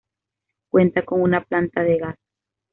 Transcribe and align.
Cuenta 0.71 1.05
con 1.05 1.21
una 1.21 1.43
planta 1.43 1.83
de 1.83 1.97
gas. 1.99 2.17